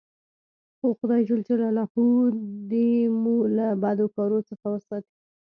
[0.77, 1.83] خو خداى جل جلاله
[2.69, 2.89] دي
[3.21, 5.15] مو له بدو کارو څخه ساتي.